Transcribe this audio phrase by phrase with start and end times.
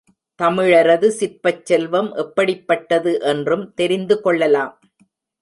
[0.39, 4.73] தமிழரது சிற்பச் செல்வம் எப்படிப்பட்டது என்றும் தெரிந்து கொள்ளலாம்.